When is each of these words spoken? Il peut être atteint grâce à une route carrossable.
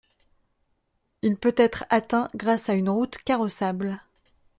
Il 1.21 1.35
peut 1.35 1.53
être 1.57 1.85
atteint 1.91 2.31
grâce 2.33 2.69
à 2.69 2.73
une 2.73 2.89
route 2.89 3.19
carrossable. 3.19 3.99